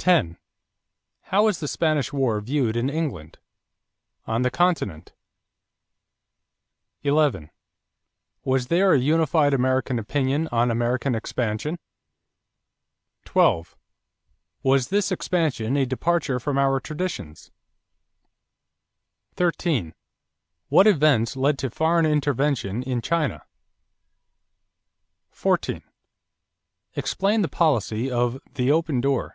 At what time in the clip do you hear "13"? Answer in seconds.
19.34-19.94